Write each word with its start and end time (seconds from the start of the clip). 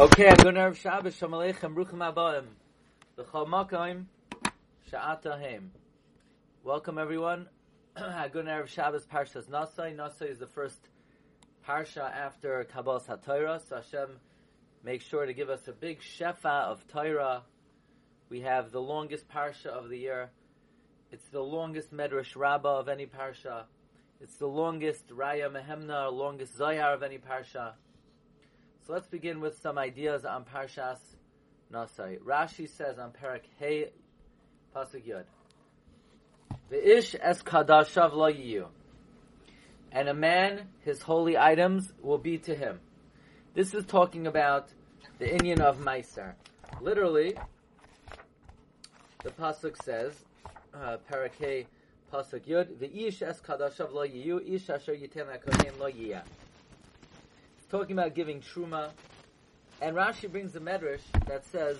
Okay, 0.00 0.32
good 0.38 0.54
Erev 0.54 0.76
Shabbos, 0.76 1.14
Shalom 1.14 1.34
Aleichem, 1.42 1.74
Bruchim 1.74 1.98
Abayim, 1.98 2.44
L'chol 3.18 3.46
Makayim, 3.46 4.06
Sha'atahem. 4.90 5.68
Welcome 6.64 6.96
everyone. 6.96 7.46
good 8.32 8.46
Erev 8.46 8.68
Shabbos, 8.68 9.04
Parshas 9.04 9.50
Nasai. 9.50 9.94
Nasai 9.94 10.30
is 10.30 10.38
the 10.38 10.46
first 10.46 10.88
Parsha 11.68 12.10
after 12.10 12.64
Kabbalah 12.64 13.02
HaTorah, 13.02 13.60
so 13.68 13.76
Hashem 13.76 14.08
makes 14.82 15.04
sure 15.04 15.26
to 15.26 15.34
give 15.34 15.50
us 15.50 15.68
a 15.68 15.72
big 15.72 16.00
Shefa 16.00 16.46
of 16.46 16.88
Torah. 16.88 17.42
We 18.30 18.40
have 18.40 18.72
the 18.72 18.80
longest 18.80 19.28
Parsha 19.28 19.66
of 19.66 19.90
the 19.90 19.98
year. 19.98 20.30
It's 21.12 21.28
the 21.28 21.42
longest 21.42 21.92
Medrash 21.92 22.34
Rabbah 22.36 22.78
of 22.78 22.88
any 22.88 23.04
Parsha. 23.04 23.64
It's 24.18 24.36
the 24.36 24.48
longest 24.48 25.08
Raya 25.08 25.52
Mehemna, 25.52 26.10
longest 26.10 26.56
Zohar 26.56 26.94
of 26.94 27.02
any 27.02 27.18
Parsha. 27.18 27.74
So 28.90 28.94
let's 28.94 29.06
begin 29.06 29.40
with 29.40 29.56
some 29.62 29.78
ideas 29.78 30.24
on 30.24 30.44
Parshas 30.44 30.98
Nasai. 31.72 32.18
Rashi 32.18 32.68
says 32.68 32.98
on 32.98 33.12
Parak 33.12 33.42
Hey 33.56 33.90
Pasuk 34.74 35.06
Yud. 35.06 35.22
Ve'ish 36.72 37.14
es 37.22 37.40
kadashav 37.40 38.12
lo 38.12 38.32
yiyu. 38.32 38.66
And 39.92 40.08
a 40.08 40.12
man, 40.12 40.70
his 40.80 41.02
holy 41.02 41.38
items 41.38 41.92
will 42.02 42.18
be 42.18 42.38
to 42.38 42.52
him. 42.56 42.80
This 43.54 43.74
is 43.74 43.84
talking 43.84 44.26
about 44.26 44.70
the 45.20 45.26
Inyan 45.26 45.60
of 45.60 45.78
Meiser. 45.78 46.34
Literally, 46.80 47.36
the 49.22 49.30
Pasuk 49.30 49.80
says, 49.84 50.14
uh, 50.74 50.96
Parak 51.08 51.36
Hey 51.38 51.68
Pasuk 52.12 52.44
Yud, 52.44 52.72
Ve'ish 52.72 53.22
es 53.22 53.40
kadashav 53.40 53.92
lo 53.92 54.04
yiyu, 54.04 54.40
ish 54.52 54.68
asher 54.68 54.96
yiten 54.96 55.28
lo 55.78 55.88
yiyah 55.88 56.24
talking 57.70 57.96
about 57.96 58.14
giving 58.14 58.40
truma, 58.40 58.90
and 59.80 59.96
Rashi 59.96 60.30
brings 60.30 60.56
a 60.56 60.60
medrash 60.60 61.00
that 61.26 61.46
says 61.46 61.78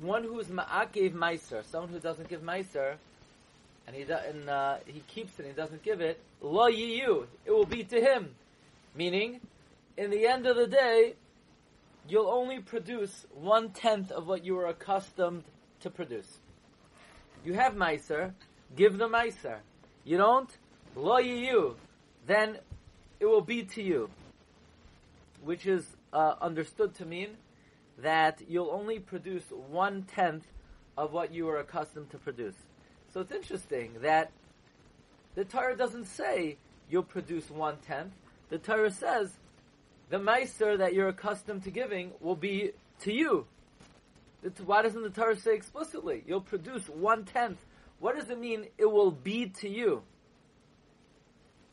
one 0.00 0.22
who 0.22 0.38
is 0.38 0.46
ma'akev 0.46 1.12
meiser, 1.12 1.64
someone 1.64 1.90
who 1.90 1.98
doesn't 1.98 2.28
give 2.28 2.40
meiser, 2.40 2.94
and 3.86 3.96
he 3.96 4.02
and 4.02 4.48
uh, 4.48 4.76
he 4.86 5.00
keeps 5.08 5.38
it 5.38 5.46
and 5.46 5.48
he 5.48 5.54
doesn't 5.54 5.82
give 5.82 6.00
it, 6.00 6.20
lo 6.40 6.70
yiyu, 6.70 7.26
it 7.44 7.50
will 7.50 7.66
be 7.66 7.82
to 7.84 8.00
him. 8.00 8.34
Meaning, 8.94 9.40
in 9.96 10.10
the 10.10 10.26
end 10.26 10.46
of 10.46 10.56
the 10.56 10.66
day, 10.66 11.14
you'll 12.08 12.30
only 12.30 12.60
produce 12.60 13.26
one 13.34 13.70
tenth 13.70 14.10
of 14.10 14.26
what 14.26 14.44
you 14.44 14.54
were 14.54 14.66
accustomed 14.66 15.44
to 15.80 15.90
produce. 15.90 16.38
You 17.44 17.54
have 17.54 17.74
meiser, 17.74 18.32
give 18.74 18.98
the 18.98 19.08
meiser. 19.08 19.58
You 20.04 20.16
don't, 20.16 20.50
lo 20.94 21.20
yiyu, 21.20 21.74
then 22.26 22.58
it 23.20 23.26
will 23.26 23.40
be 23.40 23.62
to 23.62 23.82
you, 23.82 24.10
which 25.42 25.66
is 25.66 25.84
uh, 26.12 26.34
understood 26.40 26.94
to 26.96 27.04
mean 27.04 27.36
that 27.98 28.42
you'll 28.48 28.70
only 28.70 28.98
produce 28.98 29.44
one 29.50 30.02
tenth 30.02 30.44
of 30.96 31.12
what 31.12 31.32
you 31.32 31.48
are 31.48 31.58
accustomed 31.58 32.10
to 32.10 32.18
produce. 32.18 32.54
So 33.12 33.20
it's 33.20 33.32
interesting 33.32 33.92
that 34.02 34.30
the 35.34 35.44
Torah 35.44 35.76
doesn't 35.76 36.06
say 36.06 36.56
you'll 36.90 37.02
produce 37.02 37.50
one 37.50 37.76
tenth. 37.86 38.12
The 38.48 38.58
Torah 38.58 38.90
says 38.90 39.30
the 40.10 40.18
meiser 40.18 40.78
that 40.78 40.94
you're 40.94 41.08
accustomed 41.08 41.64
to 41.64 41.70
giving 41.70 42.12
will 42.20 42.36
be 42.36 42.72
to 43.00 43.12
you. 43.12 43.46
Why 44.64 44.82
doesn't 44.82 45.02
the 45.02 45.10
Torah 45.10 45.36
say 45.36 45.54
explicitly 45.54 46.22
you'll 46.26 46.40
produce 46.40 46.88
one 46.88 47.24
tenth? 47.24 47.58
What 47.98 48.16
does 48.16 48.30
it 48.30 48.38
mean? 48.38 48.66
It 48.78 48.90
will 48.90 49.10
be 49.10 49.46
to 49.60 49.68
you. 49.68 50.02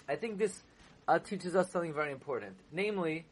I 0.07 0.15
think 0.15 0.37
this 0.37 0.63
uh, 1.07 1.19
teaches 1.19 1.55
us 1.55 1.71
something 1.71 1.93
very 1.93 2.11
important. 2.11 2.55
Namely, 2.71 3.25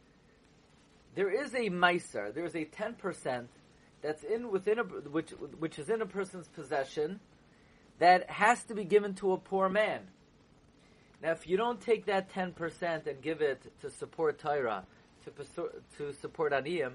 there 1.14 1.30
is 1.30 1.54
a 1.54 1.70
meiser, 1.70 2.32
there 2.32 2.44
is 2.44 2.54
a 2.54 2.64
10% 2.64 3.46
that's 4.02 4.22
in 4.24 4.50
within 4.50 4.78
a, 4.78 4.82
which, 4.82 5.30
which 5.58 5.78
is 5.78 5.88
in 5.88 6.02
a 6.02 6.06
person's 6.06 6.48
possession 6.48 7.20
that 7.98 8.28
has 8.30 8.64
to 8.64 8.74
be 8.74 8.84
given 8.84 9.14
to 9.14 9.32
a 9.32 9.38
poor 9.38 9.68
man. 9.68 10.00
Now, 11.22 11.30
if 11.30 11.46
you 11.46 11.56
don't 11.56 11.80
take 11.80 12.06
that 12.06 12.32
10% 12.32 13.06
and 13.06 13.22
give 13.22 13.42
it 13.42 13.62
to 13.80 13.90
support 13.90 14.40
Torah, 14.40 14.84
to, 15.24 15.70
to 15.98 16.12
support 16.14 16.52
Aniyim, 16.52 16.94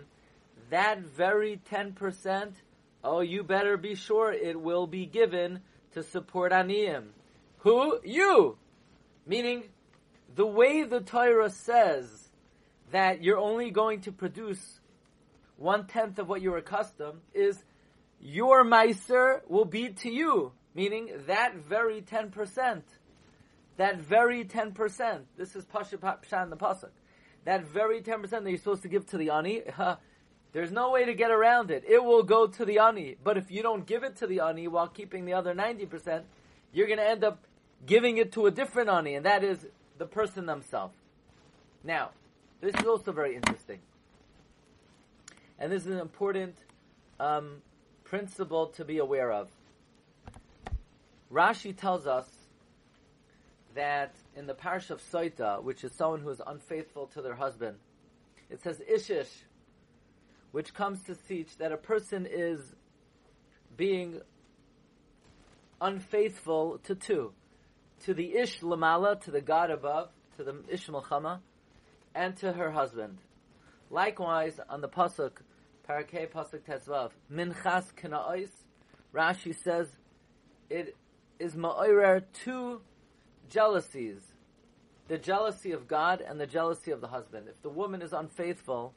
that 0.69 1.00
very 1.00 1.62
10%, 1.72 2.51
oh, 3.03 3.22
you 3.22 3.44
better 3.44 3.78
be 3.78 3.96
sure 3.96 4.34
it 4.34 4.59
will 4.59 4.85
be 4.85 5.06
given 5.06 5.62
to 5.94 6.03
support 6.03 6.51
Aniyim. 6.51 7.06
Who? 7.59 8.00
You! 8.03 8.57
Meaning, 9.25 9.63
the 10.38 10.46
way 10.46 10.84
the 10.84 11.02
Torah 11.02 11.50
says 11.50 12.30
that 12.92 13.24
you're 13.24 13.40
only 13.40 13.72
going 13.72 14.02
to 14.02 14.12
produce 14.12 14.80
one 15.58 15.88
tenth 15.88 16.20
of 16.20 16.30
what 16.30 16.44
you're 16.44 16.58
accustomed 16.58 17.22
is 17.34 17.64
your 18.22 18.64
meiser 18.64 19.42
will 19.50 19.66
be 19.66 19.90
to 19.90 20.12
you, 20.12 20.52
meaning 20.75 21.09
that 21.25 21.56
very 21.56 22.02
ten 22.02 22.30
percent, 22.30 22.86
that 23.78 23.98
very 23.98 24.46
ten 24.46 24.74
percent. 24.74 25.25
This 25.38 25.56
is 25.56 25.66
pasha 25.66 25.98
pshan 25.98 26.52
the 26.52 26.56
pasuk. 26.56 26.92
That 27.46 27.66
very 27.66 28.02
ten 28.02 28.22
percent 28.22 28.44
that 28.44 28.52
you're 28.52 28.59
supposed 28.59 28.84
to 28.84 28.90
give 28.90 29.08
to 29.08 29.18
the 29.18 29.31
ani. 29.31 29.64
there's 30.54 30.72
no 30.72 30.92
way 30.92 31.06
to 31.06 31.16
get 31.16 31.31
around 31.31 31.72
it. 31.72 31.84
It 31.88 32.04
will 32.04 32.22
go 32.22 32.46
to 32.46 32.64
the 32.64 32.78
ani. 32.78 33.16
But 33.24 33.38
if 33.38 33.50
you 33.50 33.64
don't 33.64 33.88
give 33.88 34.04
it 34.04 34.18
to 34.18 34.28
the 34.28 34.42
ani 34.42 34.68
while 34.68 34.88
keeping 34.88 35.25
the 35.25 35.34
other 35.34 35.56
ninety 35.56 35.88
percent, 35.88 36.25
you're 36.74 36.88
going 36.88 37.00
to 37.00 37.09
end 37.09 37.24
up 37.24 37.40
giving 37.88 38.19
it 38.19 38.34
to 38.34 38.46
a 38.46 38.52
different 38.52 38.90
ani, 38.90 39.16
and 39.16 39.25
that 39.25 39.44
is 39.44 39.66
the 39.97 40.06
person 40.06 40.46
themselves. 40.46 40.96
Now, 41.84 42.12
this 42.62 42.75
is 42.75 42.85
also 42.85 43.12
very 43.12 43.35
interesting. 43.35 43.80
And 45.59 45.72
this 45.72 45.85
is 45.85 45.91
an 45.91 46.00
important 46.00 46.56
um, 47.19 47.62
principle 48.03 48.68
to 48.68 48.86
be 48.86 49.00
aware 49.00 49.31
of. 49.31 49.50
Rashi 51.31 51.75
tells 51.75 52.07
us 52.07 52.28
that 53.75 54.16
in 54.36 54.47
the 54.47 54.53
parish 54.53 54.90
of 54.90 55.02
Soita, 55.12 55.62
which 55.62 55.84
is 55.84 55.91
someone 55.94 56.22
who 56.22 56.30
is 56.30 56.41
unfaithful 56.46 57.07
to 57.07 57.22
their 57.22 57.36
husband, 57.36 57.78
it 58.50 58.62
says 58.62 58.81
Ishish, 58.90 59.30
which 60.52 60.74
comes 60.74 61.03
to 61.03 61.16
teach 61.16 61.57
that 61.57 61.72
a 61.72 61.78
person 61.78 62.28
is 62.30 62.59
being 63.75 64.22
unfaithful 65.81 66.80
to 66.84 66.96
two 66.96 67.34
to 68.06 68.13
the 68.13 68.35
Ish 68.35 68.59
Lamala, 68.62 69.19
to 69.22 69.31
the 69.31 69.41
God 69.41 69.72
above, 69.72 70.09
to 70.38 70.44
the 70.44 70.63
Ish 70.69 70.88
Malchama, 70.88 71.40
and 72.16 72.35
to 72.38 72.52
her 72.52 72.72
husband. 72.72 73.18
Likewise, 73.90 74.59
on 74.69 74.81
the 74.81 74.90
Pasuk, 74.90 75.31
Parakeh 75.88 76.30
Pasuk 76.31 76.62
Tezvav, 76.68 77.12
Minchas 77.31 77.94
Kana'is, 77.94 78.50
Rashi 79.13 79.56
says, 79.63 79.88
it 80.69 80.96
is 81.40 81.56
Ma'irer 81.56 82.24
two 82.44 82.81
jealousies. 83.50 84.19
The 85.07 85.18
jealousy 85.18 85.72
of 85.72 85.88
God 85.88 86.22
and 86.22 86.40
the 86.40 86.46
jealousy 86.46 86.91
of 86.91 87.00
the 87.00 87.07
husband. 87.07 87.47
If 87.47 87.62
the 87.62 87.69
woman 87.69 88.02
is 88.02 88.12
unfaithful, 88.12 88.94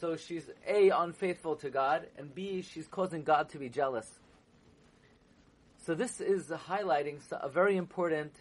so 0.00 0.16
she's 0.16 0.44
A, 0.66 0.90
unfaithful 0.90 1.56
to 1.56 1.70
God, 1.70 2.06
and 2.18 2.34
B, 2.34 2.60
she's 2.60 2.86
causing 2.86 3.22
God 3.22 3.48
to 3.50 3.58
be 3.58 3.70
jealous. 3.70 4.06
So 5.88 5.94
this 5.94 6.20
is 6.20 6.48
highlighting 6.48 7.16
a 7.32 7.48
very 7.48 7.78
important 7.78 8.34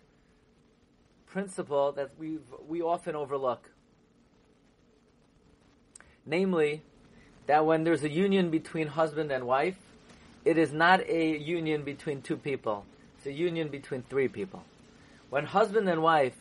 principle 1.27 1.93
that 1.93 2.09
we 2.19 2.39
we 2.67 2.81
often 2.81 3.15
overlook. 3.15 3.69
Namely, 6.25 6.81
that 7.45 7.65
when 7.65 7.85
there's 7.85 8.03
a 8.03 8.09
union 8.09 8.49
between 8.49 8.87
husband 8.87 9.31
and 9.31 9.47
wife, 9.47 9.77
it 10.43 10.57
is 10.57 10.73
not 10.73 10.99
a 11.07 11.37
union 11.37 11.83
between 11.83 12.21
two 12.21 12.35
people. 12.35 12.83
It's 13.15 13.27
a 13.27 13.31
union 13.31 13.69
between 13.69 14.01
three 14.01 14.27
people. 14.27 14.63
When 15.29 15.45
husband 15.45 15.87
and 15.87 16.01
wife 16.01 16.35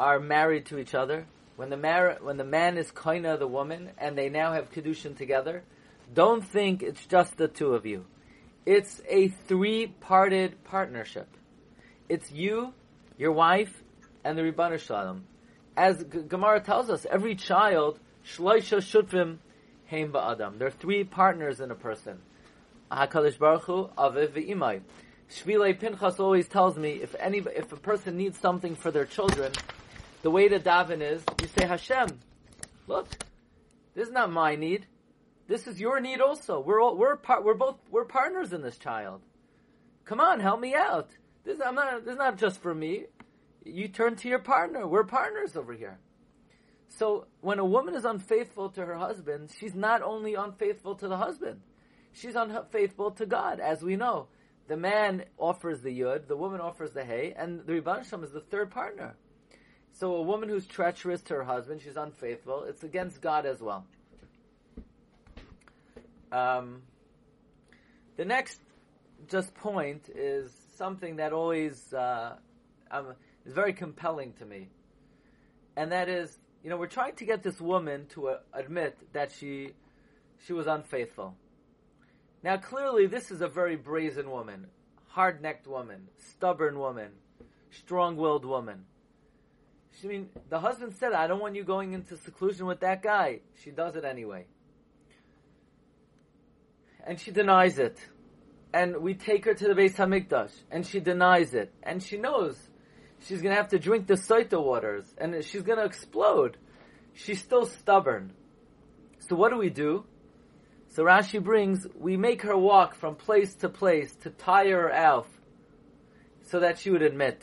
are 0.00 0.18
married 0.18 0.64
to 0.70 0.78
each 0.78 0.94
other, 0.94 1.26
when 1.56 1.68
the 1.68 1.76
mar- 1.76 2.16
when 2.22 2.38
the 2.38 2.50
man 2.58 2.78
is 2.78 2.90
koina 2.90 3.38
the 3.38 3.46
woman, 3.46 3.90
and 3.98 4.16
they 4.16 4.30
now 4.30 4.54
have 4.54 4.72
kedushin 4.72 5.14
together, 5.14 5.62
don't 6.14 6.42
think 6.42 6.82
it's 6.82 7.04
just 7.04 7.36
the 7.36 7.48
two 7.48 7.74
of 7.74 7.84
you. 7.84 8.06
It's 8.66 9.00
a 9.08 9.28
three-parted 9.28 10.64
partnership. 10.64 11.28
It's 12.08 12.32
you, 12.32 12.74
your 13.16 13.30
wife, 13.30 13.72
and 14.24 14.36
the 14.36 14.42
Ribbono 14.42 14.78
Shel 14.80 14.96
Olam. 14.96 15.20
As 15.76 16.02
G- 16.02 16.22
Gemara 16.26 16.60
tells 16.60 16.90
us, 16.90 17.06
every 17.08 17.36
child, 17.36 18.00
shloisha 18.26 18.78
shutfim 18.78 19.38
heim 19.88 20.10
ba'adam. 20.12 20.58
There 20.58 20.66
are 20.66 20.72
three 20.72 21.04
partners 21.04 21.60
in 21.60 21.70
a 21.70 21.76
person. 21.76 22.18
HaKadosh 22.90 23.38
Baruch 23.38 23.62
Hu, 23.62 23.88
Aviv 23.96 24.30
v'imai. 24.30 24.80
Shvilei 25.30 25.78
Pinchas 25.78 26.18
always 26.18 26.48
tells 26.48 26.76
me, 26.76 26.94
if 27.02 27.14
any, 27.20 27.38
if 27.38 27.72
a 27.72 27.76
person 27.76 28.16
needs 28.16 28.36
something 28.38 28.74
for 28.74 28.90
their 28.90 29.04
children, 29.04 29.52
the 30.22 30.30
way 30.30 30.48
to 30.48 30.58
daven 30.58 31.02
is, 31.02 31.22
you 31.40 31.48
say, 31.56 31.66
Hashem, 31.66 32.18
look, 32.88 33.08
this 33.94 34.08
is 34.08 34.12
not 34.12 34.32
my 34.32 34.56
need. 34.56 34.86
This 35.48 35.66
is 35.66 35.80
your 35.80 36.00
need 36.00 36.20
also. 36.20 36.60
We're 36.60 36.80
all, 36.82 36.96
we're 36.96 37.16
par- 37.16 37.42
we're 37.42 37.54
both 37.54 37.76
we're 37.90 38.04
partners 38.04 38.52
in 38.52 38.62
this 38.62 38.78
child. 38.78 39.22
Come 40.04 40.20
on, 40.20 40.40
help 40.40 40.60
me 40.60 40.74
out. 40.74 41.10
This 41.44 41.60
I'm 41.64 41.74
not 41.74 42.04
this 42.04 42.12
is 42.12 42.18
not 42.18 42.38
just 42.38 42.60
for 42.60 42.74
me. 42.74 43.04
You 43.64 43.88
turn 43.88 44.16
to 44.16 44.28
your 44.28 44.38
partner. 44.38 44.86
We're 44.86 45.04
partners 45.04 45.56
over 45.56 45.72
here. 45.72 45.98
So 46.88 47.26
when 47.40 47.58
a 47.58 47.64
woman 47.64 47.94
is 47.94 48.04
unfaithful 48.04 48.70
to 48.70 48.84
her 48.84 48.94
husband, 48.94 49.50
she's 49.58 49.74
not 49.74 50.02
only 50.02 50.34
unfaithful 50.34 50.94
to 50.96 51.08
the 51.08 51.16
husband, 51.16 51.60
she's 52.12 52.36
unfaithful 52.36 53.10
to 53.12 53.26
God, 53.26 53.60
as 53.60 53.82
we 53.82 53.96
know. 53.96 54.28
The 54.68 54.76
man 54.76 55.24
offers 55.38 55.80
the 55.80 56.00
yud, 56.00 56.26
the 56.26 56.36
woman 56.36 56.60
offers 56.60 56.92
the 56.92 57.04
hay, 57.04 57.34
and 57.36 57.64
the 57.66 57.74
Rebbe 57.74 58.00
is 58.00 58.32
the 58.32 58.40
third 58.40 58.70
partner. 58.70 59.16
So 59.92 60.14
a 60.16 60.22
woman 60.22 60.48
who's 60.48 60.66
treacherous 60.66 61.22
to 61.22 61.34
her 61.34 61.44
husband, 61.44 61.82
she's 61.82 61.96
unfaithful. 61.96 62.64
It's 62.64 62.82
against 62.82 63.20
God 63.20 63.46
as 63.46 63.60
well. 63.60 63.86
Um, 66.36 66.82
the 68.18 68.26
next 68.26 68.60
just 69.26 69.54
point 69.54 70.10
is 70.14 70.52
something 70.76 71.16
that 71.16 71.32
always 71.32 71.94
uh, 71.94 72.36
um, 72.90 73.14
is 73.46 73.54
very 73.54 73.72
compelling 73.72 74.34
to 74.34 74.44
me, 74.44 74.68
and 75.76 75.92
that 75.92 76.10
is, 76.10 76.38
you 76.62 76.68
know, 76.68 76.76
we're 76.76 76.88
trying 76.88 77.14
to 77.16 77.24
get 77.24 77.42
this 77.42 77.58
woman 77.58 78.06
to 78.08 78.28
uh, 78.28 78.38
admit 78.52 78.98
that 79.14 79.32
she 79.32 79.70
she 80.46 80.52
was 80.52 80.66
unfaithful. 80.66 81.34
Now, 82.42 82.58
clearly, 82.58 83.06
this 83.06 83.30
is 83.30 83.40
a 83.40 83.48
very 83.48 83.76
brazen 83.76 84.30
woman, 84.30 84.66
hard-necked 85.08 85.66
woman, 85.66 86.08
stubborn 86.18 86.78
woman, 86.78 87.12
strong-willed 87.70 88.44
woman. 88.44 88.84
She 89.98 90.06
I 90.06 90.10
mean 90.10 90.28
the 90.50 90.60
husband 90.60 90.94
said, 90.96 91.14
"I 91.14 91.28
don't 91.28 91.40
want 91.40 91.56
you 91.56 91.64
going 91.64 91.94
into 91.94 92.18
seclusion 92.18 92.66
with 92.66 92.80
that 92.80 93.02
guy." 93.02 93.40
She 93.64 93.70
does 93.70 93.96
it 93.96 94.04
anyway, 94.04 94.44
and 97.06 97.18
she 97.20 97.30
denies 97.30 97.78
it 97.78 97.98
and 98.76 98.98
we 98.98 99.14
take 99.14 99.46
her 99.46 99.54
to 99.54 99.68
the 99.68 99.72
Beis 99.72 99.94
Hamikdash, 99.94 100.52
and 100.70 100.86
she 100.86 101.00
denies 101.00 101.54
it, 101.54 101.72
and 101.82 102.02
she 102.02 102.18
knows 102.18 102.58
she's 103.26 103.40
going 103.40 103.54
to 103.54 103.60
have 103.60 103.70
to 103.70 103.78
drink 103.78 104.06
the 104.06 104.14
Soita 104.14 104.62
waters, 104.62 105.06
and 105.16 105.42
she's 105.42 105.62
going 105.62 105.78
to 105.78 105.84
explode. 105.86 106.58
She's 107.14 107.40
still 107.40 107.64
stubborn. 107.64 108.34
So 109.20 109.34
what 109.34 109.50
do 109.50 109.56
we 109.56 109.70
do? 109.70 110.04
So 110.88 111.04
Rashi 111.04 111.42
brings, 111.42 111.86
we 111.98 112.18
make 112.18 112.42
her 112.42 112.54
walk 112.54 112.96
from 112.96 113.14
place 113.14 113.54
to 113.56 113.70
place 113.70 114.14
to 114.16 114.30
tire 114.30 114.82
her 114.82 114.92
out, 114.92 115.28
so 116.42 116.60
that 116.60 116.78
she 116.78 116.90
would 116.90 117.02
admit. 117.02 117.42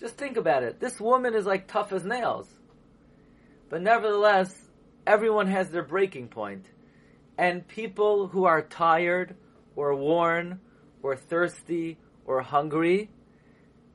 Just 0.00 0.16
think 0.16 0.36
about 0.36 0.64
it. 0.64 0.80
This 0.80 1.00
woman 1.00 1.36
is 1.36 1.46
like 1.46 1.68
tough 1.68 1.92
as 1.92 2.04
nails. 2.04 2.48
But 3.70 3.82
nevertheless, 3.82 4.52
everyone 5.06 5.46
has 5.46 5.70
their 5.70 5.84
breaking 5.84 6.28
point. 6.28 6.66
And 7.38 7.66
people 7.66 8.28
who 8.28 8.44
are 8.44 8.62
tired, 8.62 9.36
or 9.76 9.94
worn 9.94 10.58
or 11.02 11.16
thirsty 11.16 11.98
or 12.24 12.40
hungry, 12.40 13.10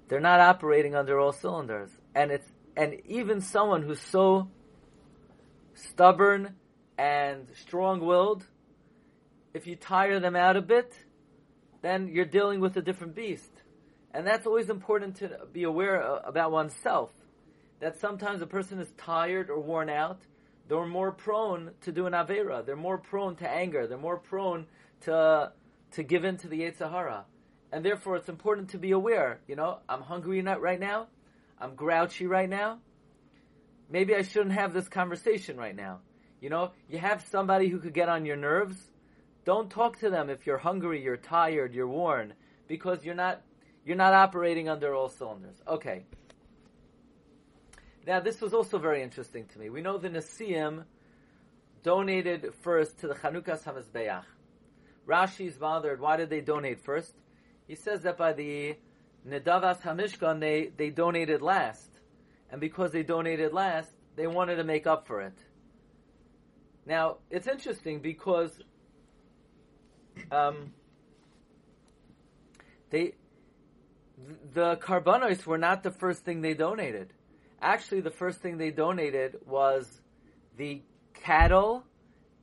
they're 0.08 0.22
not 0.22 0.40
operating 0.40 0.96
under 0.96 1.20
all 1.20 1.34
cylinders. 1.34 1.90
And 2.16 2.32
it's 2.32 2.48
and 2.78 3.02
even 3.06 3.42
someone 3.42 3.82
who's 3.82 4.00
so 4.00 4.50
stubborn 5.74 6.56
and 6.98 7.48
strong-willed, 7.66 8.46
if 9.54 9.68
you 9.68 9.76
tire 9.76 10.22
them 10.22 10.38
out 10.38 10.56
a 10.56 10.62
bit, 10.62 10.94
then 11.82 12.08
you're 12.08 12.24
dealing 12.24 12.62
with 12.62 12.78
a 12.78 12.82
different 12.82 13.14
beast. 13.14 13.52
And 14.14 14.26
that's 14.26 14.46
always 14.46 14.70
important 14.70 15.18
to 15.18 15.32
be 15.52 15.64
aware 15.64 16.00
about 16.24 16.52
oneself. 16.52 17.12
That 17.82 18.00
sometimes 18.00 18.42
a 18.42 18.48
person 18.48 18.80
is 18.80 18.90
tired 18.98 19.50
or 19.50 19.60
worn 19.60 19.90
out, 19.90 20.22
they're 20.72 20.86
more 20.86 21.12
prone 21.12 21.72
to 21.82 21.92
do 21.92 22.06
an 22.06 22.14
Avera. 22.14 22.66
They're 22.66 22.78
more 22.78 22.98
prone 22.98 23.36
to 23.36 23.50
anger. 23.50 23.88
They're 23.88 23.98
more 23.98 24.18
prone 24.18 24.68
to 25.02 25.52
to 25.96 26.04
give 26.04 26.24
in 26.24 26.38
to 26.38 26.48
the 26.48 26.62
Yetzer 26.62 26.90
Hara. 26.90 27.26
And 27.74 27.84
therefore, 27.84 28.16
it's 28.16 28.30
important 28.30 28.70
to 28.70 28.78
be 28.78 28.92
aware. 28.92 29.42
You 29.50 29.58
know, 29.58 29.80
I'm 29.90 30.02
hungry 30.02 30.42
right 30.42 30.80
now. 30.80 31.08
I'm 31.60 31.76
grouchy 31.76 32.26
right 32.26 32.50
now. 32.50 32.80
Maybe 33.90 34.16
I 34.16 34.22
shouldn't 34.22 34.54
have 34.54 34.72
this 34.72 34.88
conversation 34.88 35.58
right 35.58 35.76
now. 35.76 36.00
You 36.40 36.50
know, 36.50 36.72
you 36.88 37.00
have 37.00 37.22
somebody 37.30 37.68
who 37.68 37.80
could 37.80 37.94
get 37.94 38.08
on 38.08 38.26
your 38.26 38.38
nerves. 38.38 38.78
Don't 39.44 39.70
talk 39.70 40.00
to 40.00 40.10
them 40.10 40.30
if 40.30 40.48
you're 40.48 40.58
hungry, 40.58 41.04
you're 41.04 41.18
tired, 41.18 41.74
you're 41.74 41.86
worn, 41.86 42.34
because 42.70 43.04
you're 43.04 43.14
not 43.14 43.42
you're 43.84 43.98
not 43.98 44.14
operating 44.14 44.70
under 44.70 44.96
all 44.96 45.10
cylinders. 45.10 45.58
Okay. 45.68 46.06
Now, 48.06 48.20
this 48.20 48.42
was 48.42 48.54
also 48.54 48.78
very 48.80 49.04
interesting 49.04 49.46
to 49.48 49.60
me. 49.60 49.70
We 49.70 49.82
know 49.82 49.98
the 49.98 50.10
Nasiim 50.10 50.86
donated 51.84 52.54
first 52.62 53.00
to 53.00 53.08
the 53.08 53.14
HaMizbeach. 53.14 54.24
Rashi 55.08 55.48
is 55.48 55.56
bothered. 55.56 56.00
Why 56.00 56.18
did 56.18 56.30
they 56.30 56.42
donate 56.42 56.80
first? 56.80 57.14
He 57.68 57.76
says 57.76 58.02
that 58.04 58.18
by 58.18 58.34
the 58.34 58.76
Nedavas 59.28 59.82
Hamishkan, 59.82 60.40
they, 60.40 60.72
they 60.76 60.90
donated 60.90 61.42
last. 61.42 61.90
And 62.52 62.60
because 62.60 62.92
they 62.92 63.04
donated 63.04 63.54
last, 63.54 63.92
they 64.16 64.28
wanted 64.28 64.56
to 64.58 64.64
make 64.64 64.88
up 64.88 65.08
for 65.08 65.22
it. 65.22 65.38
Now, 66.86 67.18
it's 67.30 67.48
interesting 67.48 68.00
because 68.00 68.52
um, 70.32 70.74
they 72.90 73.14
the 74.54 74.76
karbanos 74.78 75.46
were 75.46 75.58
not 75.58 75.84
the 75.84 75.92
first 75.92 76.24
thing 76.26 76.42
they 76.42 76.54
donated. 76.54 77.14
Actually, 77.62 78.02
the 78.02 78.12
first 78.12 78.40
thing 78.42 78.58
they 78.58 78.72
donated 78.72 79.38
was 79.46 80.02
the 80.58 80.82
cattle 81.14 81.84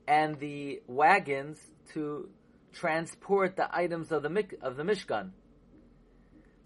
and 0.06 0.38
the 0.38 0.80
wagons 0.86 1.58
to 1.92 2.28
transport 2.72 3.56
the 3.56 3.68
items 3.76 4.12
of 4.12 4.22
the 4.22 4.44
of 4.62 4.76
the 4.76 4.82
Mishkan. 4.82 5.30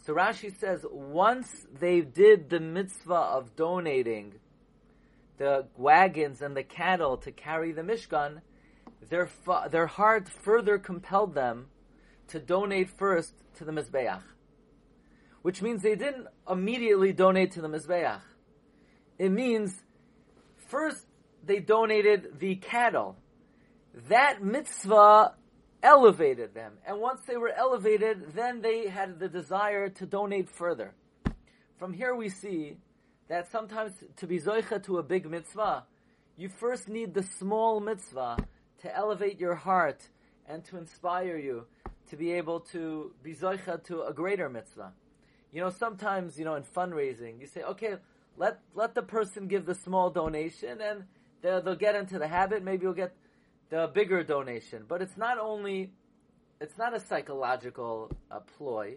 So 0.05 0.15
Rashi 0.15 0.55
says 0.59 0.85
once 0.91 1.49
they 1.79 2.01
did 2.01 2.51
the 2.51 2.61
mitzvah 2.61 3.15
of 3.15 3.57
donating 3.57 4.35
the 5.39 5.67
wagons 5.77 6.43
and 6.43 6.57
the 6.57 6.63
cattle 6.63 7.17
to 7.19 7.33
carry 7.33 7.73
the 7.73 7.83
Mishkan, 7.83 8.43
their 9.09 9.27
fa- 9.27 9.69
their 9.71 9.87
heart 9.87 10.29
further 10.29 10.79
compelled 10.79 11.35
them 11.35 11.69
to 12.29 12.39
donate 12.39 12.91
first 12.91 13.33
to 13.57 13.65
the 13.65 13.73
Mizbeach. 13.73 14.23
Which 15.43 15.63
means 15.63 15.83
they 15.83 15.97
didn't 15.97 16.27
immediately 16.49 17.13
donate 17.13 17.53
to 17.53 17.61
the 17.61 17.69
Mizbeach. 17.69 18.21
It 19.19 19.31
means 19.31 19.75
first 20.69 21.07
they 21.45 21.61
donated 21.61 22.39
the 22.39 22.57
cattle. 22.57 23.17
That 24.09 24.43
mitzvah 24.43 25.35
elevated 25.83 26.55
them. 26.55 26.75
And 26.87 27.01
once 27.01 27.23
they 27.27 27.37
were 27.37 27.53
elevated, 27.53 28.35
then 28.35 28.61
they 28.63 28.89
had 28.89 29.19
the 29.19 29.29
desire 29.29 29.89
to 29.89 30.07
donate 30.07 30.49
further. 30.49 30.95
From 31.79 31.93
here 31.93 32.15
we 32.15 32.29
see 32.29 32.77
that 33.29 33.51
sometimes 33.51 33.93
to 34.17 34.27
be 34.27 34.39
zoicha 34.39 34.83
to 34.85 34.99
a 34.99 35.03
big 35.03 35.29
mitzvah, 35.29 35.85
you 36.37 36.49
first 36.49 36.89
need 36.89 37.15
the 37.15 37.23
small 37.23 37.81
mitzvah 37.81 38.37
to 38.83 38.97
elevate 38.97 39.41
your 39.41 39.55
heart 39.55 40.09
and 40.49 40.65
to 40.65 40.77
inspire 40.77 41.37
you 41.37 41.67
to 42.09 42.17
be 42.17 42.33
able 42.33 42.61
to 42.61 43.13
be 43.23 43.35
zoicha 43.35 43.83
to 43.85 44.03
a 44.03 44.13
greater 44.13 44.49
mitzvah. 44.49 44.93
You 45.51 45.61
know, 45.61 45.71
sometimes, 45.71 46.39
you 46.39 46.45
know, 46.45 46.55
in 46.55 46.63
fundraising, 46.63 47.41
you 47.41 47.47
say, 47.47 47.63
okay, 47.63 47.97
let, 48.37 48.61
let 48.75 48.95
the 48.95 49.03
person 49.03 49.47
give 49.47 49.67
the 49.67 49.75
small 49.75 50.11
donation 50.11 50.81
and 50.81 51.05
they'll, 51.43 51.63
they'll 51.63 51.75
get 51.77 51.95
into 51.95 52.19
the 52.19 52.29
habit. 52.29 52.63
Maybe 52.63 52.85
you'll 52.85 52.95
get 52.95 53.15
the 53.71 53.91
bigger 53.93 54.23
donation. 54.23 54.85
But 54.89 55.03
it's 55.03 55.17
not 55.17 55.39
only, 55.39 55.93
it's 56.61 56.79
not 56.79 56.95
a 56.95 57.01
psychological 57.01 58.11
uh, 58.31 58.41
ploy. 58.41 58.97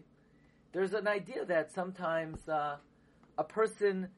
There's 0.73 0.93
an 0.93 1.07
idea 1.07 1.45
that 1.45 1.71
sometimes 1.73 2.47
uh, 2.47 2.77
a 3.37 3.43
person 3.43 4.09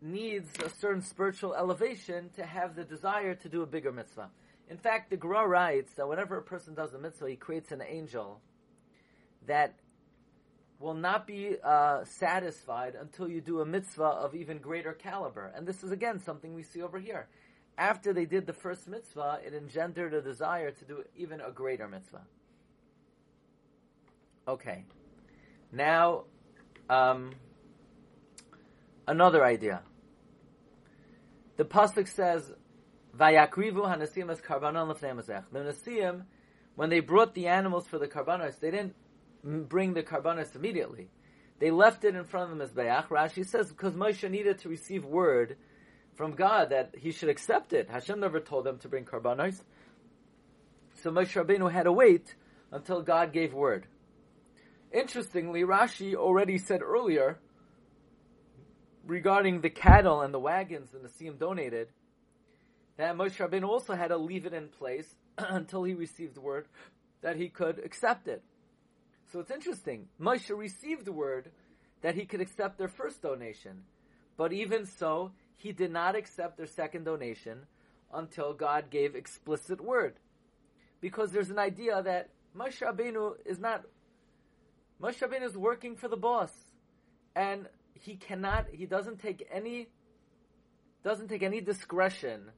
needs 0.00 0.48
a 0.64 0.68
certain 0.68 1.02
spiritual 1.02 1.54
elevation 1.54 2.30
to 2.36 2.44
have 2.44 2.76
the 2.76 2.84
desire 2.84 3.34
to 3.34 3.48
do 3.48 3.62
a 3.62 3.66
bigger 3.66 3.90
mitzvah. 3.90 4.30
In 4.68 4.76
fact, 4.76 5.10
the 5.10 5.16
Gra 5.16 5.46
writes 5.46 5.92
that 5.94 6.08
whenever 6.08 6.38
a 6.38 6.42
person 6.42 6.74
does 6.74 6.94
a 6.94 6.98
mitzvah, 6.98 7.28
he 7.28 7.36
creates 7.36 7.72
an 7.72 7.82
angel 7.82 8.40
that 9.46 9.74
will 10.78 10.94
not 10.94 11.26
be 11.26 11.56
uh, 11.62 12.04
satisfied 12.04 12.94
until 13.00 13.28
you 13.28 13.40
do 13.40 13.60
a 13.60 13.64
mitzvah 13.64 14.02
of 14.04 14.34
even 14.34 14.58
greater 14.58 14.92
caliber. 14.92 15.52
And 15.54 15.66
this 15.66 15.82
is 15.82 15.92
again 15.92 16.18
something 16.18 16.54
we 16.54 16.62
see 16.62 16.82
over 16.82 16.98
here 16.98 17.28
after 17.76 18.12
they 18.12 18.24
did 18.24 18.46
the 18.46 18.52
first 18.52 18.88
mitzvah, 18.88 19.40
it 19.44 19.54
engendered 19.54 20.14
a 20.14 20.22
desire 20.22 20.70
to 20.70 20.84
do 20.84 21.04
even 21.16 21.40
a 21.40 21.50
greater 21.50 21.88
mitzvah. 21.88 22.22
Okay. 24.46 24.84
Now, 25.72 26.24
um, 26.88 27.32
another 29.08 29.44
idea. 29.44 29.82
The 31.56 31.64
pasuk 31.64 32.08
says, 32.08 32.52
"Vayakrivu 33.16 33.84
hanasim 33.84 34.30
as 34.30 34.40
karbanon 34.40 34.94
lefnei 34.94 35.44
The 35.50 35.60
nasim, 35.60 36.24
when 36.76 36.90
they 36.90 37.00
brought 37.00 37.34
the 37.34 37.48
animals 37.48 37.86
for 37.86 37.98
the 37.98 38.06
karbanos, 38.06 38.60
they 38.60 38.70
didn't 38.70 38.94
bring 39.44 39.94
the 39.94 40.02
karbanos 40.02 40.56
immediately. 40.56 41.08
They 41.58 41.70
left 41.70 42.04
it 42.04 42.14
in 42.14 42.24
front 42.24 42.52
of 42.52 42.58
the 42.58 42.64
mizbeach. 42.64 43.08
Rashi 43.08 43.46
says 43.46 43.70
because 43.70 43.94
Moshe 43.94 44.28
needed 44.28 44.58
to 44.60 44.68
receive 44.68 45.04
word 45.04 45.56
from 46.14 46.32
God 46.32 46.70
that 46.70 46.94
he 46.96 47.12
should 47.12 47.28
accept 47.28 47.72
it. 47.72 47.88
Hashem 47.88 48.20
never 48.20 48.40
told 48.40 48.64
them 48.64 48.78
to 48.78 48.88
bring 48.88 49.04
karbanos. 49.04 49.62
So 51.02 51.10
Moshe 51.10 51.34
Rabbeinu 51.34 51.70
had 51.70 51.84
to 51.84 51.92
wait 51.92 52.34
until 52.72 53.02
God 53.02 53.32
gave 53.32 53.52
word. 53.52 53.86
Interestingly, 54.92 55.62
Rashi 55.62 56.14
already 56.14 56.58
said 56.58 56.82
earlier 56.82 57.38
regarding 59.06 59.60
the 59.60 59.70
cattle 59.70 60.22
and 60.22 60.32
the 60.32 60.38
wagons 60.38 60.90
the 60.90 60.98
Nasiim 60.98 61.38
donated, 61.38 61.88
that 62.96 63.16
Moshe 63.16 63.36
Rabbeinu 63.36 63.68
also 63.68 63.94
had 63.94 64.08
to 64.08 64.16
leave 64.16 64.46
it 64.46 64.54
in 64.54 64.68
place 64.68 65.14
until 65.38 65.82
he 65.84 65.94
received 65.94 66.38
word 66.38 66.66
that 67.22 67.36
he 67.36 67.48
could 67.48 67.80
accept 67.84 68.28
it. 68.28 68.42
So 69.32 69.40
it's 69.40 69.50
interesting. 69.50 70.08
Moshe 70.20 70.56
received 70.56 71.08
word 71.08 71.50
that 72.02 72.14
he 72.14 72.26
could 72.26 72.40
accept 72.40 72.78
their 72.78 72.88
first 72.88 73.22
donation, 73.22 73.82
but 74.36 74.52
even 74.52 74.86
so, 74.86 75.32
he 75.56 75.72
did 75.72 75.90
not 75.90 76.16
accept 76.16 76.56
their 76.56 76.66
second 76.66 77.04
donation 77.04 77.60
until 78.12 78.52
God 78.52 78.90
gave 78.90 79.14
explicit 79.14 79.80
word. 79.80 80.14
Because 81.00 81.32
there's 81.32 81.50
an 81.50 81.58
idea 81.58 82.02
that 82.02 82.30
Moshe 82.56 82.80
Rabbeinu 82.80 83.34
is 83.44 83.58
not, 83.58 83.84
Moshe 85.02 85.18
Rabbeinu 85.18 85.44
is 85.44 85.56
working 85.56 85.96
for 85.96 86.08
the 86.08 86.16
boss. 86.16 86.52
And 87.34 87.66
he 87.94 88.16
cannot, 88.16 88.66
he 88.72 88.86
doesn't 88.86 89.20
take 89.20 89.46
any, 89.52 89.88
doesn't 91.02 91.28
take 91.28 91.42
any 91.42 91.60
discretion 91.60 92.50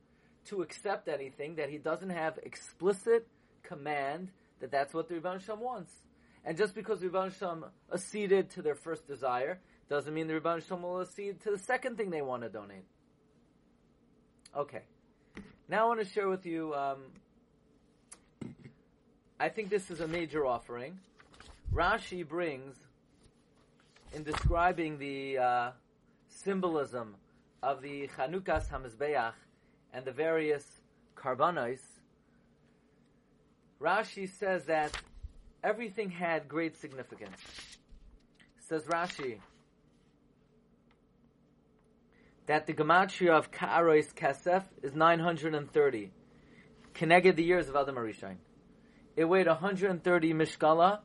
to 0.46 0.62
accept 0.62 1.08
anything 1.08 1.56
that 1.56 1.70
he 1.70 1.78
doesn't 1.78 2.10
have 2.10 2.38
explicit 2.42 3.26
command 3.62 4.30
that 4.60 4.70
that's 4.70 4.94
what 4.94 5.08
the 5.08 5.14
Rebbe 5.14 5.38
Shem 5.44 5.60
wants. 5.60 5.92
And 6.46 6.56
just 6.56 6.76
because 6.76 7.02
Rebbe 7.02 7.28
Shem 7.40 7.64
acceded 7.92 8.50
to 8.50 8.62
their 8.62 8.76
first 8.76 9.08
desire, 9.08 9.58
doesn't 9.88 10.14
mean 10.14 10.28
the 10.28 10.34
Rebbe 10.34 10.60
Shem 10.66 10.82
will 10.82 11.00
accede 11.00 11.40
to 11.42 11.50
the 11.50 11.58
second 11.58 11.96
thing 11.96 12.10
they 12.10 12.22
want 12.22 12.44
to 12.44 12.48
donate. 12.48 12.84
Okay. 14.56 14.82
Now 15.68 15.86
I 15.86 15.88
want 15.88 16.00
to 16.00 16.06
share 16.06 16.28
with 16.28 16.46
you, 16.46 16.72
um, 16.72 16.98
I 19.40 19.48
think 19.48 19.70
this 19.70 19.90
is 19.90 20.00
a 20.00 20.06
major 20.06 20.46
offering. 20.46 21.00
Rashi 21.74 22.26
brings, 22.26 22.76
in 24.14 24.22
describing 24.22 24.98
the 24.98 25.38
uh, 25.38 25.70
symbolism 26.28 27.16
of 27.60 27.82
the 27.82 28.08
Chanukas 28.16 28.68
HaMizbeach 28.68 29.32
and 29.92 30.04
the 30.04 30.12
various 30.12 30.64
karbanos, 31.16 31.80
Rashi 33.80 34.30
says 34.30 34.66
that 34.66 34.92
everything 35.62 36.10
had 36.10 36.48
great 36.48 36.76
significance. 36.76 37.36
Says 38.68 38.84
Rashi 38.84 39.38
that 42.46 42.66
the 42.66 42.74
gematria 42.74 43.30
of 43.30 43.50
Ka'arois 43.50 44.14
Kesef 44.14 44.62
is 44.82 44.94
930. 44.94 46.12
Connected 46.94 47.36
the 47.36 47.44
years 47.44 47.68
of 47.68 47.76
Adam 47.76 47.96
HaRishon. 47.96 48.36
It 49.16 49.24
weighed 49.24 49.46
130 49.46 50.32
mishkala 50.34 51.00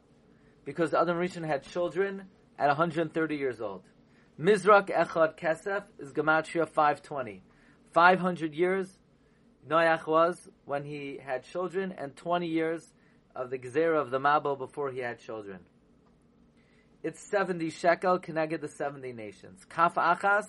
because 0.66 0.94
Adam 0.94 1.18
HaRishon 1.18 1.46
had 1.46 1.64
children 1.64 2.28
at 2.58 2.68
130 2.68 3.36
years 3.36 3.60
old. 3.62 3.84
Mizrak 4.40 4.90
Echad 4.90 5.38
Kesef 5.38 5.84
is 6.00 6.14
gematria 6.14 6.68
520. 6.68 7.44
500 7.92 8.54
years 8.54 9.00
Noach 9.68 10.08
was 10.08 10.50
when 10.66 10.84
he 10.84 11.20
had 11.24 11.44
children, 11.44 11.94
and 11.98 12.16
20 12.16 12.48
years 12.48 12.94
of 13.36 13.50
the 13.50 13.58
Gezerah 13.58 14.02
of 14.02 14.12
the 14.12 14.20
Mabul 14.20 14.58
before 14.58 14.92
he 14.92 15.00
had 15.00 15.20
children. 15.20 15.60
It's 17.04 17.20
70 17.20 17.70
shekel, 17.72 18.20
connected 18.20 18.62
the 18.62 18.68
70 18.68 19.14
nations. 19.14 19.66
Kaf 19.68 19.96
Achas, 19.96 20.46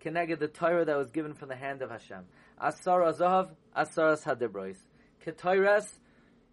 connected 0.00 0.38
the 0.38 0.48
Torah 0.48 0.84
that 0.84 0.96
was 0.96 1.10
given 1.10 1.32
from 1.32 1.48
the 1.48 1.56
hand 1.56 1.80
of 1.80 1.90
Hashem. 1.90 2.24
Asara 2.62 3.16
Zahav, 3.16 3.48
Asaras 3.76 4.22
Hadibrois. 4.22 4.76
Ketoires, 5.24 5.86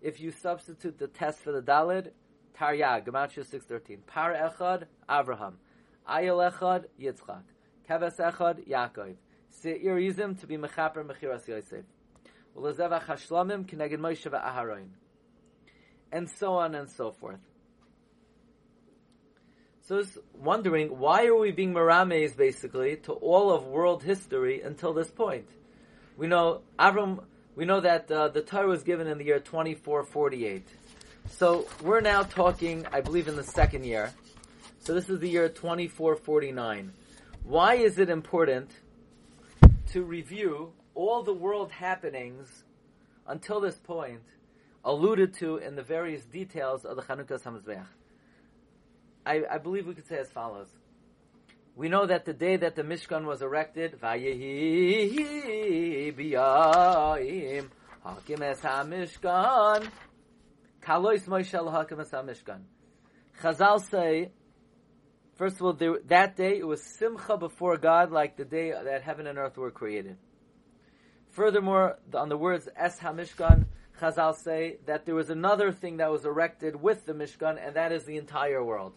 if 0.01 0.21
you 0.21 0.31
substitute 0.31 0.97
the 0.97 1.07
test 1.07 1.39
for 1.39 1.51
the 1.51 1.61
Dalid, 1.61 2.11
Taryag, 2.57 3.05
Gematria 3.05 3.45
613. 3.45 3.97
Par 4.07 4.33
Echad, 4.33 4.85
Avraham. 5.09 5.53
Ayel 6.09 6.51
Echad, 6.51 6.85
Yitzchak. 6.99 7.43
Keves 7.89 8.17
Echad, 8.19 8.65
Yaakov. 8.67 9.15
Seir 9.49 9.97
Yizim 9.97 10.39
to 10.39 10.47
be 10.47 10.57
Mechaper 10.57 11.05
Mechiras 11.05 11.45
Yosef. 11.47 11.83
Ulazevach 12.57 13.03
Hashlamim 13.03 13.65
Keneged 13.65 13.99
Moshe 13.99 14.29
Aharon. 14.31 14.87
And 16.11 16.29
so 16.29 16.55
on 16.55 16.75
and 16.75 16.89
so 16.89 17.11
forth. 17.11 17.39
So 19.87 19.97
it's 19.97 20.17
wondering, 20.33 20.99
why 20.99 21.25
are 21.25 21.35
we 21.35 21.51
being 21.51 21.73
marames 21.73 22.35
basically 22.35 22.97
to 22.97 23.13
all 23.13 23.51
of 23.51 23.65
world 23.65 24.03
history 24.03 24.61
until 24.61 24.93
this 24.93 25.09
point? 25.09 25.47
We 26.17 26.27
know 26.27 26.61
Avram, 26.79 27.23
we 27.55 27.65
know 27.65 27.81
that 27.81 28.09
uh, 28.09 28.29
the 28.29 28.41
Torah 28.41 28.67
was 28.67 28.83
given 28.83 29.07
in 29.07 29.17
the 29.17 29.25
year 29.25 29.39
2448. 29.39 30.67
So 31.29 31.67
we're 31.83 32.01
now 32.01 32.23
talking, 32.23 32.85
I 32.91 33.01
believe, 33.01 33.27
in 33.27 33.35
the 33.35 33.43
second 33.43 33.85
year. 33.85 34.13
So 34.79 34.93
this 34.93 35.09
is 35.09 35.19
the 35.19 35.29
year 35.29 35.49
2449. 35.49 36.93
Why 37.43 37.75
is 37.75 37.99
it 37.99 38.09
important 38.09 38.69
to 39.91 40.03
review 40.03 40.73
all 40.95 41.23
the 41.23 41.33
world 41.33 41.71
happenings 41.71 42.63
until 43.27 43.59
this 43.59 43.75
point 43.75 44.21
alluded 44.83 45.35
to 45.35 45.57
in 45.57 45.75
the 45.75 45.83
various 45.83 46.23
details 46.25 46.85
of 46.85 46.95
the 46.95 47.01
Chanukah 47.01 47.41
HaMizbeach. 47.41 47.85
I, 49.25 49.43
I 49.49 49.57
believe 49.59 49.87
we 49.87 49.93
could 49.93 50.07
say 50.07 50.17
as 50.17 50.29
follows. 50.29 50.69
We 51.75 51.87
know 51.89 52.05
that 52.05 52.25
the 52.25 52.33
day 52.33 52.57
that 52.57 52.75
the 52.75 52.83
Mishkan 52.83 53.25
was 53.25 53.41
erected, 53.41 53.99
Vayehi 54.01 55.13
biyayim 56.15 57.69
hakim 58.03 58.43
es 58.43 58.59
ha-mishkan 58.61 59.87
kalois 60.81 61.23
Moshe 61.27 61.71
hakim 61.71 61.99
es 62.01 62.11
ha-mishkan 62.11 62.61
Chazal 63.41 63.79
say, 63.89 64.31
first 65.35 65.55
of 65.55 65.61
all, 65.63 65.73
there, 65.73 65.99
that 66.07 66.35
day 66.35 66.57
it 66.57 66.67
was 66.67 66.83
simcha 66.83 67.37
before 67.37 67.77
God 67.77 68.11
like 68.11 68.37
the 68.37 68.45
day 68.45 68.71
that 68.71 69.01
heaven 69.01 69.25
and 69.27 69.37
earth 69.37 69.57
were 69.57 69.71
created. 69.71 70.17
Furthermore, 71.29 71.97
on 72.13 72.29
the 72.29 72.37
words 72.37 72.67
Es 72.75 72.99
HaMishkan, 72.99 73.65
Chazal 73.99 74.35
say 74.35 74.77
that 74.85 75.05
there 75.05 75.15
was 75.15 75.29
another 75.29 75.71
thing 75.71 75.97
that 75.97 76.11
was 76.11 76.25
erected 76.25 76.81
with 76.81 77.05
the 77.05 77.13
Mishkan, 77.13 77.57
and 77.65 77.75
that 77.75 77.91
is 77.91 78.05
the 78.05 78.17
entire 78.17 78.63
world. 78.63 78.93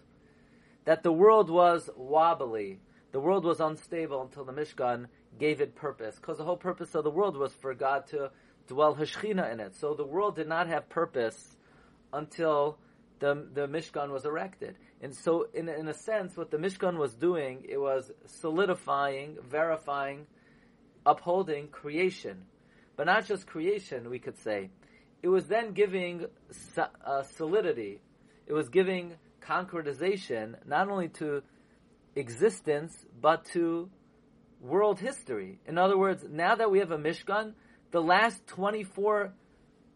That 0.84 1.02
the 1.02 1.12
world 1.12 1.50
was 1.50 1.90
wobbly, 1.96 2.80
the 3.12 3.20
world 3.20 3.44
was 3.44 3.60
unstable 3.60 4.22
until 4.22 4.44
the 4.44 4.52
Mishkan 4.52 5.06
gave 5.38 5.60
it 5.60 5.74
purpose, 5.74 6.16
because 6.16 6.38
the 6.38 6.44
whole 6.44 6.56
purpose 6.56 6.94
of 6.94 7.04
the 7.04 7.10
world 7.10 7.36
was 7.36 7.52
for 7.52 7.74
God 7.74 8.06
to 8.08 8.30
dwell 8.66 8.94
Hashchina 8.94 9.52
in 9.52 9.60
it. 9.60 9.76
So 9.76 9.94
the 9.94 10.06
world 10.06 10.36
did 10.36 10.48
not 10.48 10.68
have 10.68 10.88
purpose 10.88 11.56
until 12.12 12.78
the, 13.18 13.46
the 13.52 13.66
Mishkan 13.66 14.10
was 14.10 14.24
erected. 14.24 14.76
And 15.00 15.14
so, 15.14 15.48
in, 15.52 15.68
in 15.68 15.88
a 15.88 15.94
sense, 15.94 16.36
what 16.36 16.50
the 16.50 16.56
Mishkan 16.56 16.96
was 16.96 17.14
doing, 17.14 17.66
it 17.68 17.78
was 17.78 18.10
solidifying, 18.26 19.36
verifying 19.42 20.26
upholding 21.04 21.68
creation. 21.68 22.44
But 22.96 23.06
not 23.06 23.26
just 23.26 23.46
creation, 23.46 24.08
we 24.08 24.18
could 24.18 24.38
say. 24.38 24.70
It 25.24 25.28
was 25.28 25.46
then 25.46 25.72
giving 25.72 26.26
uh, 26.76 27.22
solidity. 27.22 28.02
It 28.46 28.52
was 28.52 28.68
giving 28.68 29.14
concretization, 29.40 30.56
not 30.66 30.90
only 30.90 31.08
to 31.20 31.42
existence, 32.14 32.94
but 33.22 33.46
to 33.54 33.88
world 34.60 35.00
history. 35.00 35.60
In 35.66 35.78
other 35.78 35.96
words, 35.96 36.26
now 36.30 36.56
that 36.56 36.70
we 36.70 36.80
have 36.80 36.90
a 36.90 36.98
Mishkan, 36.98 37.54
the 37.90 38.02
last 38.02 38.46
24, 38.48 39.32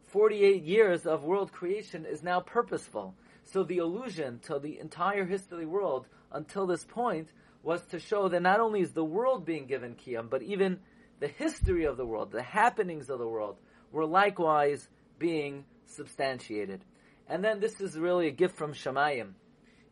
48 0.07 0.63
years 0.63 1.05
of 1.05 1.25
world 1.25 1.53
creation 1.53 2.07
is 2.07 2.23
now 2.23 2.41
purposeful. 2.41 3.15
So 3.45 3.65
the 3.65 3.77
illusion 3.77 4.39
to 4.47 4.59
the 4.59 4.79
entire 4.79 5.27
history 5.27 5.67
world 5.67 6.07
until 6.33 6.67
this 6.67 6.87
point 6.87 7.29
was 7.63 7.83
to 7.89 7.99
show 7.99 8.31
that 8.31 8.41
not 8.41 8.61
only 8.61 8.81
is 8.81 8.93
the 8.93 9.05
world 9.05 9.45
being 9.45 9.67
given 9.67 9.95
kiyam, 9.95 10.31
but 10.31 10.41
even 10.41 10.79
the 11.21 11.29
history 11.29 11.85
of 11.85 11.99
the 11.99 12.07
world, 12.07 12.33
the 12.33 12.43
happenings 12.43 13.11
of 13.11 13.19
the 13.19 13.29
world, 13.29 13.59
were 13.93 14.07
likewise 14.07 14.89
being 15.19 15.65
substantiated. 15.87 16.81
And 17.29 17.45
then 17.45 17.61
this 17.61 17.81
is 17.81 17.99
really 17.99 18.29
a 18.29 18.31
gift 18.31 18.57
from 18.57 18.73
Shemayim. 18.73 19.33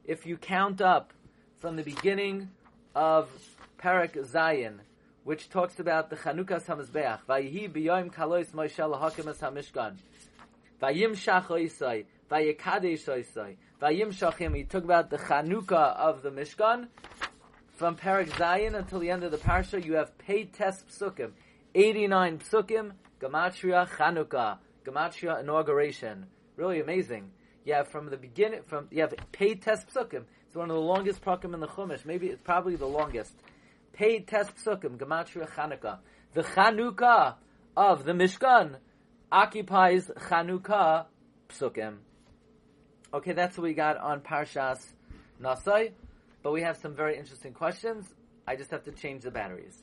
If 0.05 0.27
you 0.27 0.37
count 0.37 0.81
up 0.81 1.13
from 1.59 1.77
the 1.77 1.83
beginning 1.83 2.51
of 2.95 3.29
Parak 3.79 4.15
Zayin, 4.31 4.79
which 5.25 5.51
talks 5.51 5.81
about 5.81 6.09
the 6.09 6.17
Chanukas 6.17 6.65
HaMizbeach, 6.67 7.21
Vayihi 7.29 7.71
b'yoim 7.71 8.13
kalois 8.13 8.51
Moshe 8.53 8.79
lahakim 8.79 9.29
es 9.29 9.39
HaMishkan, 9.39 9.97
Vayim 10.81 11.13
shach 11.13 11.47
oisai, 11.47 12.07
Vayikadesh 12.31 13.05
oisai, 13.07 13.57
Vayim 13.83 14.09
shachim, 14.09 14.55
he 14.57 14.65
talked 14.65 14.85
about 14.85 15.11
the 15.11 15.19
Chanukah 15.19 15.97
of 15.97 16.23
the 16.23 16.31
Mishkan, 16.31 16.87
from 17.75 17.97
Parak 17.97 18.31
Zayin 18.31 18.75
until 18.75 19.01
the 19.01 19.11
end 19.11 19.25
of 19.25 19.31
the 19.31 19.37
parsha, 19.37 19.85
you 19.85 19.95
have 19.95 20.17
Pei 20.17 20.45
Tes 20.45 20.83
Psukim, 20.89 21.33
89 21.75 22.39
Psukim, 22.39 22.93
Gematria 23.21 23.87
Chanukah, 23.89 24.59
Gematria 24.87 25.41
Inauguration. 25.41 26.27
Really 26.57 26.81
amazing. 26.81 27.31
Yeah, 27.65 27.83
from 27.83 28.09
the 28.11 28.17
beginning, 28.17 28.63
from 28.67 28.87
you 28.91 29.03
have 29.03 29.15
Pei 29.33 29.57
Tes 29.57 29.85
Psukim. 29.85 30.25
It's 30.47 30.55
one 30.55 30.71
of 30.71 30.77
the 30.77 30.83
longest 30.83 31.23
prakim 31.23 31.53
in 31.53 31.61
the 31.61 31.67
Chumash. 31.67 32.05
Maybe 32.05 32.29
it's 32.29 32.41
probably 32.41 32.77
the 32.77 32.87
longest. 32.87 33.35
Pei 33.93 34.21
Tes 34.21 34.47
Psukim, 34.51 34.97
Gematria 34.97 35.51
Chanukah. 35.51 35.99
The 36.33 36.43
Chanukah 36.43 37.35
of 37.77 38.05
the 38.05 38.13
Mishkan 38.13 38.77
occupies 39.33 40.11
Chanukah 40.17 41.07
Psukim. 41.49 41.97
Okay, 43.13 43.33
that's 43.33 43.57
what 43.57 43.65
we 43.65 43.75
got 43.75 43.97
on 43.97 44.21
Parshas 44.21 44.79
Nasai. 45.43 45.93
But 46.43 46.53
we 46.53 46.63
have 46.63 46.77
some 46.77 46.95
very 46.95 47.19
interesting 47.19 47.53
questions, 47.53 48.07
I 48.47 48.55
just 48.55 48.71
have 48.71 48.85
to 48.85 48.93
change 48.93 49.25
the 49.25 49.33
batteries. 49.33 49.83